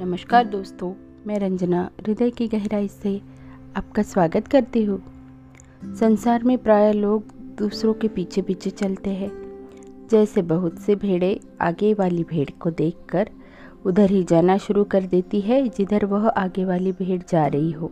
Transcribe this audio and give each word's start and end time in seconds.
नमस्कार 0.00 0.44
दोस्तों, 0.44 0.94
मैं 1.26 1.38
रंजना 1.38 1.90
हृदय 2.00 2.30
की 2.30 2.48
गहराई 2.48 2.88
से 2.88 3.20
आपका 3.76 4.02
स्वागत 4.02 4.48
करती 4.48 4.84
हूँ। 4.84 5.02
संसार 5.84 6.42
में 6.42 6.58
प्राय 6.58 6.92
लोग 6.92 7.24
दूसरों 7.58 7.94
के 7.94 8.08
पीछे 8.08 8.42
पीछे 8.42 8.70
चलते 8.70 9.10
हैं। 9.10 9.30
जैसे 10.10 10.42
बहुत 10.42 10.78
से 10.78 10.94
भेड़े 10.94 11.40
आगे 11.60 11.94
वाली 11.94 12.24
भेड़ 12.24 12.50
को 12.60 12.70
देखकर 12.70 13.30
उधर 13.86 14.10
ही 14.10 14.24
जाना 14.24 14.58
शुरू 14.58 14.84
कर 14.84 15.02
देती 15.02 15.40
है, 15.40 15.68
जिधर 15.68 16.04
वह 16.04 16.28
आगे 16.28 16.64
वाली 16.64 16.92
भेड़ 16.92 17.22
जा 17.28 17.46
रही 17.46 17.72
हो। 17.72 17.90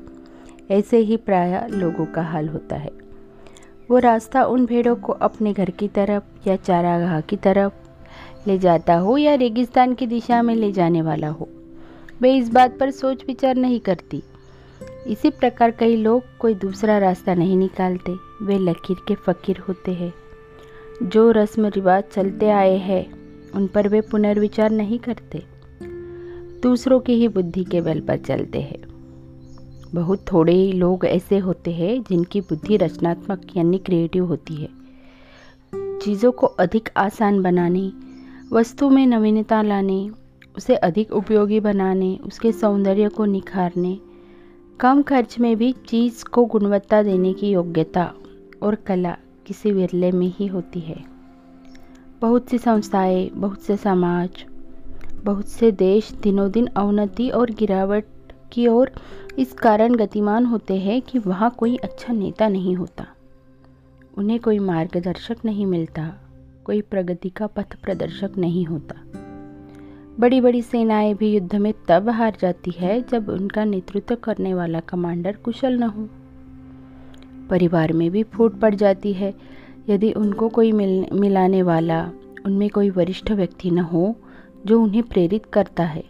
ऐसे 0.70 0.98
ही 0.98 1.16
प्राय 1.16 1.68
लोगों 1.68 2.06
का 2.06 2.22
हाल 2.22 2.48
होता 2.48 2.76
है। 2.76 2.90
वो 3.90 3.98
रास्ता 3.98 4.44
उन 4.44 4.66
भेड़ों 4.66 4.96
को 4.96 5.12
अपने 5.12 5.52
घर 5.52 5.70
की 5.70 5.88
तरफ़ 5.88 6.48
या 6.48 6.56
चारागाह 6.56 7.20
की 7.20 7.36
तरफ़ 7.36 7.72
ले 8.48 8.58
जाता 8.58 8.94
हो 8.94 9.16
या 9.16 9.34
रेगिस्तान 9.34 9.94
की 9.94 10.06
दिशा 10.06 10.42
में 10.42 10.54
ले 10.54 10.72
जाने 10.72 11.02
वाला 11.02 11.28
हो। 11.28 11.48
वे 12.20 12.36
इस 12.36 12.48
बात 12.48 12.78
पर 12.78 12.90
सोच 12.90 13.24
विचार 13.26 13.56
नहीं 13.56 13.80
करती। 13.80 14.22
इसी 15.06 15.30
प्रकार 15.30 15.70
कई 15.70 15.96
लोग 15.96 16.22
कोई 16.38 16.54
दूसरा 16.54 16.98
रास्ता 16.98 17.34
नहीं 17.34 17.56
निकालते। 17.56 18.16
वे 18.42 18.58
लकीर 18.58 18.96
के 19.08 19.14
फ़कीर 19.14 19.58
होते 19.58 19.90
हैं। 19.90 20.14
जो 21.02 21.30
रस्म 21.30 21.66
रिवाज 21.66 22.04
चलते 22.12 22.50
आए 22.50 22.76
हैं, 22.76 23.06
उन 23.50 23.66
पर 23.66 23.88
वे 23.88 24.00
पुनर्विचार 24.00 24.70
नहीं 24.70 24.98
करते। 24.98 25.42
दूसरों 26.62 27.00
की 27.00 27.12
ही 27.12 27.28
बुद्धि 27.28 27.64
के 27.64 27.80
बल 27.80 28.00
पर 28.00 28.16
चलते 28.16 28.60
हैं। 28.60 28.96
बहुत 29.94 30.24
थोड़े 30.32 30.52
ही 30.52 30.72
लोग 30.72 31.06
ऐसे 31.06 31.38
होते 31.38 31.70
हैं, 31.70 32.02
जिनकी 32.02 32.40
बुद्धि 32.40 32.76
रचनात्मक 32.76 33.40
यानी 33.56 33.78
क्रिएटिव 33.78 34.26
होती 34.26 34.54
है। 34.54 34.68
चीज़ों 35.98 36.32
को 36.32 36.46
अधिक 36.46 36.88
आसान 36.96 37.42
बनाने, 37.42 37.92
वस्तु 38.52 38.90
में 38.90 39.06
नवीनता 39.06 39.62
लाने 39.62 40.10
उसे 40.56 40.76
अधिक 40.76 41.12
उपयोगी 41.12 41.60
बनाने 41.60 42.18
उसके 42.24 42.52
सौंदर्य 42.52 43.08
को 43.08 43.24
निखारने 43.24 43.98
कम 44.80 45.02
खर्च 45.02 45.38
में 45.38 45.56
भी 45.56 45.72
चीज़ 45.72 46.24
को 46.24 46.44
गुणवत्ता 46.44 47.02
देने 47.02 47.32
की 47.32 47.50
योग्यता 47.50 48.14
और 48.62 48.74
कला 48.74 49.16
किसी 49.46 49.72
विरले 49.72 50.12
में 50.12 50.26
ही 50.26 50.46
होती 50.46 50.80
है। 50.80 51.04
बहुत 52.20 52.48
सी 52.48 52.58
संस्थाएँ, 52.58 53.30
बहुत 53.30 53.62
से 53.62 53.76
समाज 53.76 54.44
बहुत 55.24 55.48
से 55.48 55.72
देश 55.72 56.12
दिनों 56.12 56.50
दिन 56.50 56.66
अवनति 56.66 57.30
और 57.30 57.50
गिरावट 57.50 58.04
की 58.52 58.66
ओर 58.66 58.90
इस 59.38 59.52
कारण 59.52 59.94
गतिमान 59.94 60.44
होते 60.44 60.76
हैं 60.76 61.02
कि 61.02 61.18
वहाँ 61.18 61.50
कोई 61.50 61.76
अच्छा 61.76 62.12
नेता 62.12 62.48
नहीं 62.48 62.76
होता। 62.76 63.06
उन्हें 64.18 64.40
कोई 64.40 64.58
मार्गदर्शक 64.58 65.36
नहीं 65.44 65.66
मिलता 65.66 66.14
कोई 66.64 66.80
प्रगति 66.80 67.28
का 67.28 67.46
पथ 67.46 67.76
प्रदर्शक 67.76 68.30
नहीं 68.38 68.64
होता। 68.64 69.25
बड़ी 70.20 70.40
बड़ी 70.40 70.62
सेनाएँ 70.62 71.14
भी 71.14 71.34
युद्ध 71.34 71.56
में 71.56 71.74
तब 71.88 72.08
हार 72.08 72.36
जाती 72.40 72.70
है 72.70 73.02
जब 73.02 73.28
उनका 73.28 73.64
नेतृत्व 73.64 74.14
करने 74.14 74.54
वाला 74.54 74.80
कमांडर 74.80 75.36
कुशल 75.36 75.78
न 75.78 75.82
हो। 75.82 76.08
परिवार 77.50 77.92
में 77.92 78.10
भी 78.10 78.22
फूट 78.22 78.60
पड़ 78.60 78.74
जाती 78.74 79.12
है। 79.12 79.34
यदि 79.88 80.12
उनको 80.12 80.48
कोई 80.48 80.72
मिल, 80.72 81.06
मिलाने 81.12 81.62
वाला, 81.62 82.10
उनमें 82.46 82.70
कोई 82.70 82.90
वरिष्ठ 82.90 83.30
व्यक्ति 83.30 83.70
न 83.70 83.78
हो, 83.78 84.16
जो 84.66 84.82
उन्हें 84.82 85.02
प्रेरित 85.02 85.46
करता 85.46 85.84
है। 85.84 86.04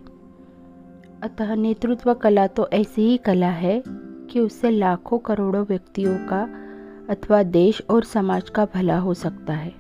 अतः 1.22 1.54
नेतृत्व 1.54 2.14
कला 2.14 2.46
तो 2.46 2.68
ऐसी 2.72 3.02
ही 3.02 3.16
कला 3.16 3.50
है 3.50 3.82
कि 4.30 4.40
उससे 4.40 4.70
लाखों 4.70 5.18
करोड़ों 5.18 5.64
व्यक्तियों 5.64 6.16
का 6.18 6.48
अथवा 7.10 7.42
देश 7.42 7.82
और 7.90 8.04
समाज 8.04 8.50
का 8.50 8.64
भला 8.64 8.98
हो 8.98 9.14
सकता 9.14 9.52
है। 9.52 9.74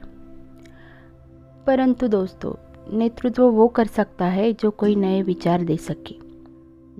परंतु 1.66 2.08
दोस्तों 2.08 2.65
नेतृत्व 2.92 3.42
वो 3.42 3.66
कर 3.68 3.86
सकता 3.86 4.24
है 4.24 4.52
जो 4.52 4.70
कोई 4.70 4.94
नए 4.96 5.22
विचार 5.22 5.62
दे 5.62 5.76
सके, 5.76 6.14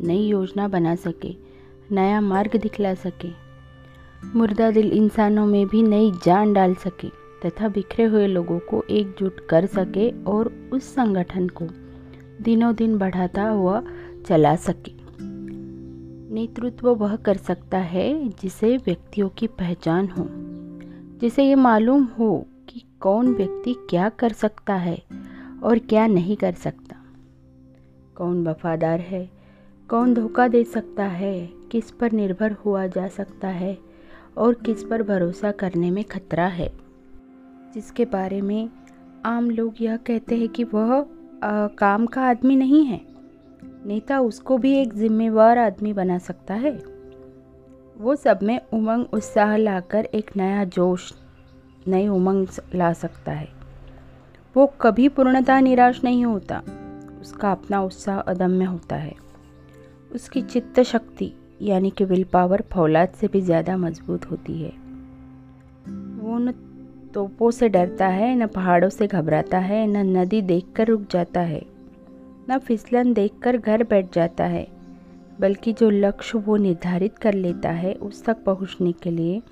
नई 0.06 0.27
योजना 0.27 0.69
बना 0.69 0.95
सके, 0.95 1.34
नया 1.92 2.20
मार्ग 2.20 2.57
दिखला 2.57 2.95
सके। 2.95 3.29
मुर्दा 4.35 4.70
दिल 4.70 4.91
इंसानों 4.92 5.46
में 5.46 5.67
भी 5.67 5.83
नई 5.83 6.11
जान 6.25 6.52
डाल 6.52 6.75
सके, 6.75 7.08
तथा 7.45 7.69
बिखरे 7.69 8.05
हुए 8.05 8.27
लोगों 8.27 8.58
को 8.58 8.83
एकजुट 8.91 9.46
कर 9.46 9.67
सके 9.67 10.11
और 10.25 10.52
उस 10.73 10.95
संगठन 10.95 11.48
को 11.48 11.69
दिनों 12.42 12.75
दिन 12.75 12.98
बढ़ाता 12.98 13.48
हुआ 13.48 13.83
चला 14.27 14.55
सके। 14.57 14.92
नेतृत्व 16.35 16.89
वह 16.95 17.17
कर 17.17 17.36
सकता 17.36 17.79
है 17.79 18.29
जिसे 18.29 18.77
व्यक्तियों 18.77 19.29
की 19.29 19.46
पहचान 19.46 20.08
हो, 20.08 20.27
जिसे 21.20 21.45
ये 21.45 21.55
मालूम 21.55 22.05
हो 22.19 22.46
कि 22.69 22.83
कौन 23.01 23.35
व्यक्ति 23.35 23.75
क्या 23.91 24.08
कर 24.08 24.33
सकता 24.33 24.75
है 24.75 25.02
और 25.66 25.78
क्या 25.78 26.06
नहीं 26.06 26.36
कर 26.36 26.52
सकता। 26.52 26.96
कौन 28.16 28.48
वफादार 28.48 29.00
है? 29.00 29.30
कौन 29.90 30.14
धोखा 30.14 30.48
दे 30.48 30.64
सकता 30.64 31.04
है? 31.04 31.50
किस 31.72 31.90
पर 31.90 32.12
निर्भर 32.12 32.52
हुआ 32.52 32.86
जा 32.86 33.08
सकता 33.08 33.48
है? 33.48 33.78
और 34.36 34.54
किस 34.54 34.84
पर 34.84 35.02
भरोसा 35.02 35.52
करने 35.52 35.90
में 35.90 36.04
खतरा 36.04 36.46
है? 36.46 36.72
जिसके 37.74 38.04
बारे 38.04 38.40
में 38.40 38.70
आम 39.27 39.50
लोग 39.50 39.74
यह 39.80 39.96
कहते 39.96 40.36
हैं 40.36 40.48
कि 40.48 40.64
वह 40.64 41.06
आ, 41.44 41.66
काम 41.66 42.06
का 42.06 42.22
आदमी 42.22 42.56
नहीं 42.56 42.84
है। 42.84 43.00
नेता 43.86 44.20
उसको 44.20 44.58
भी 44.58 44.78
एक 44.78 44.94
जिम्मेवार 44.94 45.58
आदमी 45.58 45.92
बना 45.92 46.18
सकता 46.18 46.54
है। 46.54 46.83
वो 47.98 48.16
सब 48.16 48.38
में 48.42 48.60
उमंग 48.72 49.06
उत्साह 49.12 49.56
लाकर 49.56 50.04
एक 50.04 50.30
नया 50.36 50.64
जोश 50.64 51.14
नई 51.88 52.08
उमंग 52.08 52.46
ला 52.74 52.92
सकता 52.92 53.33
है। 53.33 53.55
वो 54.56 54.67
कभी 54.80 55.08
पूर्णतः 55.08 55.61
निराश 55.61 56.02
नहीं 56.05 56.24
होता। 56.24 56.62
उसका 57.20 57.50
अपना 57.52 57.80
उत्साह 57.83 58.18
अदम्य 58.18 58.64
होता 58.64 58.96
है। 58.96 59.14
उसकी 60.14 60.42
चित्त 60.42 60.80
शक्ति 60.83 61.33
यानी 61.62 61.90
कि 61.90 62.05
विल 62.05 62.24
पावर 62.24 62.62
फौलाद 62.72 63.08
से 63.08 63.28
भी 63.28 63.40
ज़्यादा 63.40 63.77
मज़बूत 63.77 64.30
होती 64.30 64.62
है। 64.62 64.70
वो 66.18 66.39
न 66.39 66.52
तोपों 67.14 67.50
से 67.50 67.68
डरता 67.68 68.06
है, 68.06 68.34
न 68.36 68.46
पहाड़ों 68.46 68.89
से 68.89 69.06
घबराता 69.06 69.58
है, 69.58 69.86
न 69.86 70.16
नदी 70.16 70.42
देखकर 70.42 70.86
रुक 70.86 71.06
जाता 71.11 71.40
है, 71.40 71.62
न 72.50 72.58
फिसलन 72.58 73.12
देखकर 73.12 73.56
घर 73.56 73.83
बैठ 73.83 74.12
जाता 74.14 74.45
है, 74.45 74.66
बल्कि 75.40 75.72
जो 75.72 75.90
लक्ष्य 75.90 76.39
वो 76.39 76.56
निर्धारित 76.56 77.18
कर 77.18 77.34
लेता 77.34 77.70
है, 77.70 77.95
उस 77.95 78.24
तक 78.24 78.42
पहुँचने 78.45 78.92
के 78.92 79.11
लिए 79.11 79.42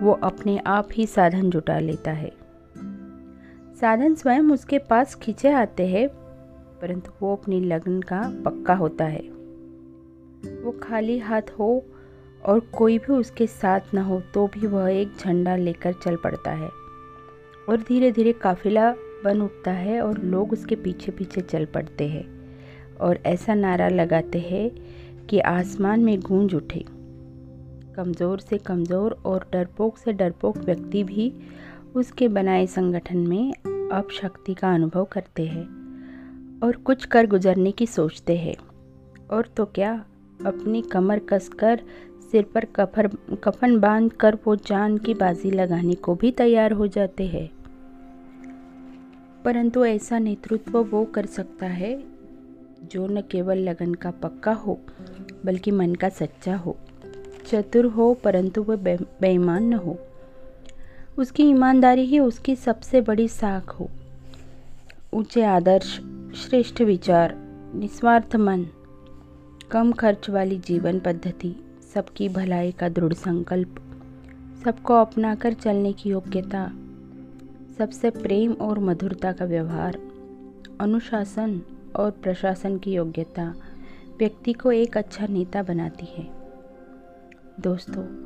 वो 0.00 0.12
अपने 0.22 0.58
आप 0.66 0.88
ही 0.92 1.06
साधन 1.06 1.50
जुटा 1.50 1.78
लेता 1.78 2.10
है। 2.10 2.41
साधन 3.82 4.14
स्वयं 4.14 4.50
उसके 4.50 4.78
पास 4.80 5.14
खींचे 5.14 5.50
आते 5.50 5.86
हैं, 5.86 6.06
परंतु 6.80 7.10
वो 7.22 7.34
अपनी 7.36 7.58
लगन 7.60 8.00
का 8.00 8.20
पक्का 8.44 8.74
होता 8.74 9.04
है। 9.04 9.22
वो 10.62 10.74
खाली 10.82 11.18
हाथ 11.18 11.50
हो 11.58 11.66
और 12.44 12.60
कोई 12.72 12.98
भी 12.98 13.12
उसके 13.12 13.46
साथ 13.46 13.94
ना 13.94 14.02
हो 14.02 14.20
तो 14.34 14.46
भी 14.46 14.66
वह 14.66 14.88
एक 14.90 15.16
झंडा 15.18 15.56
लेकर 15.56 15.92
चल 15.94 16.16
पड़ता 16.16 16.50
है 16.50 16.68
और 17.68 17.84
धीरे 17.88 18.10
धीरे 18.12 18.32
काफिला 18.32 18.90
बन 19.24 19.40
उठता 19.40 19.70
है 19.70 20.00
और 20.02 20.18
लोग 20.18 20.52
उसके 20.52 20.76
पीछे 20.76 21.12
पीछे 21.12 21.40
चल 21.40 21.64
पड़ते 21.64 22.08
हैं 22.08 22.24
और 22.98 23.18
ऐसा 23.26 23.54
नारा 23.54 23.88
लगाते 23.88 24.40
हैं 24.40 24.70
कि 25.26 25.40
आसमान 25.40 26.04
में 26.04 26.18
गूंज 26.20 26.54
उठे। 26.54 26.84
कमज़ोर 27.96 28.40
से 28.40 28.58
कमज़ोर 28.60 29.20
और 29.26 29.48
डरपोक 29.52 29.98
से 29.98 30.12
डरपोक 30.12 30.58
व्यक्ति 30.58 31.04
भी 31.04 31.32
उसके 31.96 32.28
बनाए 32.28 32.66
संगठन 32.66 33.18
में 33.18 33.52
अब 33.92 34.08
शक्ति 34.10 34.54
का 34.54 34.74
अनुभव 34.74 35.04
करते 35.04 35.46
हैं 35.46 35.64
और 36.60 36.76
कुछ 36.76 37.04
कर 37.04 37.26
गुजरने 37.26 37.72
की 37.72 37.86
सोचते 37.86 38.36
हैं। 38.36 38.56
और 39.30 39.46
तो 39.56 39.64
क्या, 39.64 40.04
अपनी 40.46 40.82
कमर 40.82 41.18
कसकर 41.18 41.80
सिर 42.32 42.42
पर 42.42 42.64
कफर, 42.64 43.06
कफन 43.44 43.80
बाँध 43.80 44.12
कर 44.12 44.38
वो 44.44 44.56
जान 44.56 44.98
की 44.98 45.14
बाजी 45.14 45.50
लगाने 45.50 45.94
को 45.94 46.14
भी 46.14 46.30
तैयार 46.30 46.72
हो 46.72 46.86
जाते 46.86 47.26
हैं। 47.26 47.50
परंतु 49.44 49.84
ऐसा 49.84 50.18
नेतृत्व 50.18 50.78
वो 50.78 51.04
कर 51.04 51.26
सकता 51.26 51.66
है 51.66 52.04
जो 52.84 53.06
न 53.06 53.20
केवल 53.20 53.58
लगन 53.58 53.94
का 53.94 54.10
पक्का 54.10 54.52
हो, 54.52 54.80
बल्कि 55.44 55.70
मन 55.70 55.94
का 55.94 56.08
सच्चा 56.08 56.56
हो। 56.56 56.76
चतुर 57.46 57.84
हो, 57.84 58.14
परंतु 58.14 58.62
वह 58.62 58.76
बेईमान 59.20 59.64
न 59.64 59.72
हो। 59.72 59.98
उसकी 61.18 61.42
ईमानदारी 61.42 62.02
ही 62.02 62.18
उसकी 62.18 62.56
सबसे 62.56 63.00
बड़ी 63.00 63.28
साख 63.28 63.68
हो। 63.68 63.90
ऊँचे 65.14 65.42
आदर्श, 65.42 66.00
श्रेष्ठ 66.36 66.80
विचार, 66.80 67.34
निस्वार्थ 67.74 68.36
मन, 68.36 68.66
कम 69.70 69.92
खर्च 69.92 70.30
वाली 70.30 70.58
जीवन 70.58 70.98
पद्धति, 70.98 71.56
सबकी 71.94 72.28
भलाई 72.28 72.72
का 72.72 72.88
दृढ़ 72.88 73.12
संकल्प, 73.12 73.74
सबको 74.64 74.94
अपनाकर 74.94 75.52
चलने 75.52 75.92
की 75.92 76.10
योग्यता, 76.10 76.70
सबसे 77.78 78.10
प्रेम 78.10 78.52
और 78.52 78.78
मधुरता 78.78 79.32
का 79.32 79.44
व्यवहार, 79.44 79.98
अनुशासन 80.80 81.60
और 81.96 82.10
प्रशासन 82.10 82.78
की 82.78 82.92
योग्यता, 82.92 83.54
व्यक्ति 84.18 84.52
को 84.52 84.72
एक 84.72 84.96
अच्छा 84.96 85.26
नेता 85.26 85.62
बनाती 85.62 86.06
है। 86.06 86.28
दोस्तों 87.60 88.21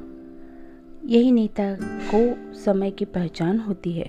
यही 1.07 1.33
नेता 1.33 1.79
को 2.15 2.55
समय 2.55 2.91
की 2.91 3.05
पहचान 3.05 3.59
होती 3.59 3.93
है। 3.93 4.07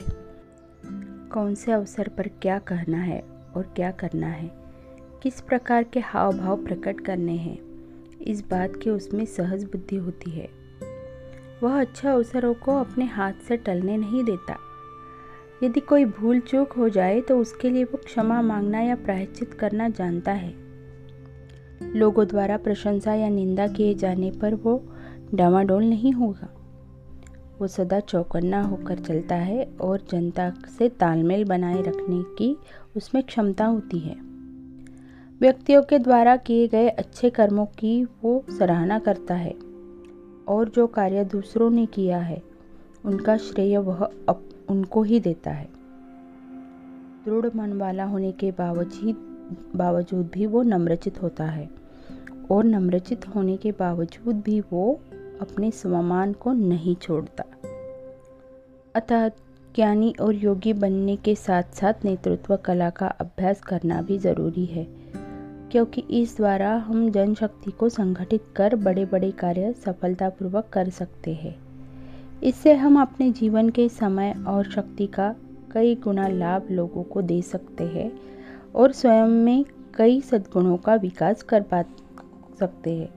कौन 1.31 1.55
से 1.55 1.71
अवसर 1.71 2.07
पर 2.07 2.27
क्या 2.27 2.59
कहना 2.59 2.97
है 2.97 3.23
और 3.55 3.73
क्या 3.75 3.91
करना 3.91 4.27
है? 4.27 4.51
किस 5.23 5.41
प्रकार 5.41 5.83
के 5.83 5.99
हाव 5.99 6.37
भाव 6.37 6.65
प्रकट 6.65 6.99
करने 6.99 7.31
हैं? 7.31 7.59
इस 8.21 8.49
बात 8.49 8.73
की 8.75 8.89
उसमें 8.89 9.25
सहज 9.25 9.63
बुद्धि 9.63 9.95
होती 9.95 10.31
है। 10.31 10.49
वह 11.63 11.81
अच्छे 11.81 12.07
अवसरों 12.07 12.53
को 12.53 12.75
अपने 12.75 13.05
हाथ 13.05 13.33
से 13.47 13.57
टलने 13.57 13.97
नहीं 13.97 14.23
देता। 14.23 14.57
यदि 15.63 15.79
कोई 15.79 16.05
भूल 16.05 16.39
चूक 16.39 16.71
हो 16.71 16.89
जाए 16.89 17.21
तो 17.21 17.39
उसके 17.39 17.69
लिए 17.69 17.83
वो 17.83 17.97
क्षमा 17.97 18.41
मांगना 18.41 18.81
या 18.81 18.95
प्रायश्चित 18.95 19.53
करना 19.53 19.89
जानता 19.89 20.31
है। 20.31 20.53
लोगों 21.83 22.27
द्वारा 22.27 22.57
प्रशंसा 22.57 23.13
या 23.13 23.29
निंदा 23.29 23.67
किए 23.67 23.93
जाने 23.93 24.31
पर 24.31 24.55
वो 24.55 24.93
डामाडोल 25.35 25.83
नहीं 25.83 26.13
होगा। 26.13 26.53
वो 27.61 27.67
सदा 27.67 27.99
चौकन्ना 27.99 28.61
होकर 28.61 28.99
चलता 28.99 29.35
है 29.35 29.73
और 29.81 30.05
जनता 30.11 30.53
से 30.77 30.89
तालमेल 30.89 31.45
बनाए 31.45 31.81
रखने 31.81 32.35
की 32.37 32.57
उसमें 32.97 33.23
क्षमता 33.23 33.65
होती 33.65 33.99
है। 33.99 34.15
व्यक्तियों 35.39 35.83
के 35.83 35.99
द्वारा 35.99 36.35
किए 36.37 36.67
गए 36.67 36.89
अच्छे 36.89 37.29
कर्मों 37.29 37.65
की 37.65 38.03
वो 38.03 38.45
सराहना 38.49 38.99
करता 38.99 39.35
है 39.35 39.55
और 40.47 40.69
जो 40.69 40.87
कार्य 40.87 41.25
दूसरों 41.25 41.69
ने 41.69 41.85
किया 41.85 42.17
है, 42.17 42.41
उनका 43.05 43.37
श्रेय 43.37 43.77
वह 43.77 44.09
अप, 44.29 44.43
उनको 44.69 45.03
ही 45.03 45.19
देता 45.19 45.51
है। 45.51 45.69
दृढ़ 47.25 47.49
मन 47.55 47.73
वाला 47.73 48.03
होने 48.03 48.31
के 48.31 48.51
बावजूद 48.51 49.23
बावजूद 49.75 50.29
भी 50.33 50.45
वो 50.45 50.61
नम्रचित 50.63 51.21
होता 51.23 51.45
है 51.45 51.69
और 52.51 52.63
नम्रचित 52.63 53.27
होने 53.27 53.57
के 53.57 53.71
बावजूद 53.71 54.35
भी 54.35 54.59
वो 54.59 54.99
अपने 55.41 55.71
स्वमान 55.71 56.33
को 56.33 56.53
नहीं 56.53 56.95
छोड़ता। 56.95 57.43
अतः 58.95 59.27
ज्ञानी 59.75 60.13
और 60.21 60.35
योगी 60.35 60.73
बनने 60.73 61.15
के 61.15 61.35
साथ 61.35 61.63
साथ 61.73 62.05
नेतृत्व 62.05 62.55
कला 62.55 62.89
का 62.89 63.07
अभ्यास 63.07 63.61
करना 63.61 64.01
भी 64.01 64.17
ज़रूरी 64.17 64.65
है, 64.65 64.87
क्योंकि 65.71 66.03
इस 66.11 66.35
द्वारा 66.37 66.73
हम 66.77 67.09
जनशक्ति 67.11 67.71
को 67.71 67.89
संगठित 67.89 68.45
कर 68.55 68.75
बड़े 68.75 69.05
बड़े 69.05 69.31
कार्य 69.31 69.73
सफलतापूर्वक 69.85 70.69
कर 70.73 70.89
सकते 70.89 71.33
हैं। 71.33 71.55
इससे 72.43 72.73
हम 72.73 73.01
अपने 73.01 73.29
जीवन 73.31 73.69
के 73.69 73.89
समय 73.89 74.33
और 74.47 74.71
शक्ति 74.71 75.07
का 75.07 75.33
कई 75.71 75.95
गुना 75.95 76.27
लाभ 76.27 76.67
लोगों 76.71 77.03
को 77.03 77.21
दे 77.21 77.41
सकते 77.41 77.83
हैं 77.83 78.11
और 78.75 78.91
स्वयं 78.91 79.27
में 79.27 79.65
कई 79.95 80.19
सद्गुणों 80.21 80.77
का 80.77 80.95
विकास 80.95 81.43
कर 81.43 81.61
पा 81.63 81.81
सकते 82.59 82.95
हैं। 82.95 83.16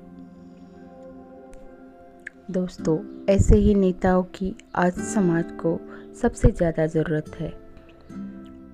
दोस्तों 2.50 2.98
ऐसे 3.28 3.56
ही 3.56 3.74
नेताओं 3.74 4.22
की 4.34 4.54
आज 4.74 4.98
समाज 5.14 5.52
को 5.52 5.78
सबसे 6.22 6.50
ज़्यादा 6.50 6.86
ज़रूरत 6.86 7.30
है। 7.40 7.52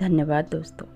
धन्यवाद 0.01 0.49
दोस्तों। 0.53 0.96